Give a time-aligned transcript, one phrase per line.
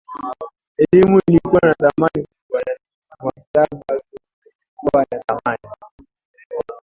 [0.77, 4.31] elimu ilikuwa na thamani kubwa na maktaba kubwa
[4.71, 5.61] ilikuwa na thamani